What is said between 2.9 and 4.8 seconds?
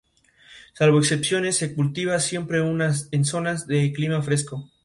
y un rápido ritmo che-che-che.